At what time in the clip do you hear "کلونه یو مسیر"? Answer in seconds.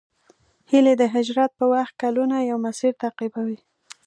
2.03-2.91